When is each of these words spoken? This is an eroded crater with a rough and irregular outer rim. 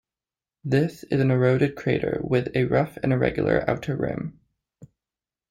This 0.63 1.03
is 1.11 1.21
an 1.21 1.29
eroded 1.29 1.75
crater 1.75 2.19
with 2.23 2.47
a 2.55 2.63
rough 2.63 2.97
and 3.03 3.13
irregular 3.13 3.63
outer 3.69 3.95
rim. 3.95 4.39